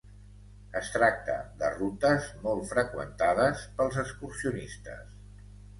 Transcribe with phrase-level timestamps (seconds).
[0.79, 5.19] Es tracta de rutes molt freqüentades pels excursionistes.